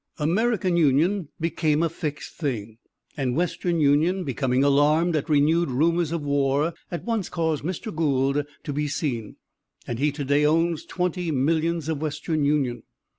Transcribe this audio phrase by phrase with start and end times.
[0.17, 2.79] American Union became a fixed thing,
[3.15, 7.95] and Western Union becoming alarmed at renewed rumors of war, at once caused Mr.
[7.95, 9.35] Gould to be seen,
[9.85, 12.81] and he to day owns twenty millions of Western Union.